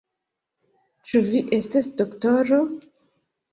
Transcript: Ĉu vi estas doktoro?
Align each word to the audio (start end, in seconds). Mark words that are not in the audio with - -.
Ĉu 1.11 1.21
vi 1.27 1.43
estas 1.59 1.93
doktoro? 2.03 2.61